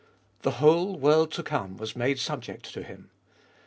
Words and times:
The 0.41 0.57
whole 0.65 0.97
world 0.97 1.31
to 1.33 1.43
come 1.43 1.77
was 1.77 1.95
made 1.95 2.17
sub 2.17 2.41
ject 2.41 2.73
to 2.73 2.81
him. 2.81 3.11